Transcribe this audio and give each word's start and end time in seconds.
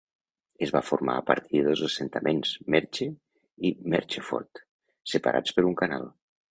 Es 0.67 0.71
va 0.75 0.79
formar 0.87 1.17
a 1.19 1.23
partir 1.27 1.61
de 1.67 1.67
dos 1.73 1.83
assentaments: 1.89 2.55
"Merche" 2.77 3.09
i 3.71 3.75
"Mercheford", 3.95 4.67
separats 5.15 5.59
per 5.59 5.71
un 5.73 5.81
canal. 5.85 6.15